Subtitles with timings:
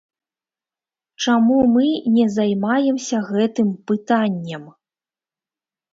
[1.25, 4.63] Чаму мы не займаемся гэтым пытаннем?